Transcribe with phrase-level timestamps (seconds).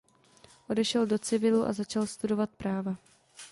[0.69, 2.95] Odešel do civilu a začal studovat práva.